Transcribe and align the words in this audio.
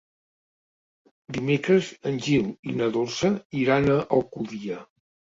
Dimecres 1.35 1.89
en 2.11 2.17
Gil 2.27 2.47
i 2.71 2.73
na 2.79 2.87
Dolça 2.95 3.29
iran 3.65 3.85
a 3.89 3.99
l'Alcúdia. 3.99 4.79